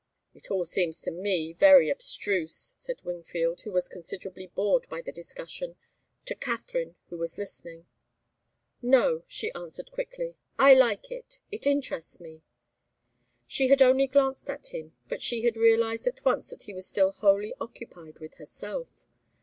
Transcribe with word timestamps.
"It 0.33 0.49
all 0.49 0.65
seems 0.65 0.99
to 1.01 1.11
me 1.11 1.53
very 1.53 1.91
abstruse," 1.91 2.73
said 2.75 3.03
Wingfield, 3.03 3.61
who 3.61 3.71
was 3.71 3.87
considerably 3.87 4.47
bored 4.47 4.89
by 4.89 4.99
the 4.99 5.11
discussion, 5.11 5.75
to 6.25 6.33
Katharine, 6.33 6.95
who 7.09 7.19
was 7.19 7.37
listening. 7.37 7.85
"No," 8.81 9.21
she 9.27 9.51
answered, 9.51 9.91
quickly. 9.91 10.37
"I 10.57 10.73
like 10.73 11.11
it. 11.11 11.39
It 11.51 11.67
interests 11.67 12.19
me." 12.19 12.41
She 13.45 13.67
had 13.67 13.83
only 13.83 14.07
glanced 14.07 14.49
at 14.49 14.73
him, 14.73 14.95
but 15.07 15.21
she 15.21 15.43
had 15.43 15.55
realized 15.55 16.07
at 16.07 16.25
once 16.25 16.49
that 16.49 16.63
he 16.63 16.73
was 16.73 16.87
still 16.87 17.11
wholly 17.11 17.53
occupied 17.59 18.17
with 18.17 18.33
herself. 18.39 19.05